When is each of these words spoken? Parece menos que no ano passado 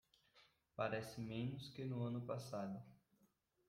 Parece 0.75 1.21
menos 1.21 1.69
que 1.75 1.85
no 1.85 2.03
ano 2.07 2.21
passado 2.25 2.81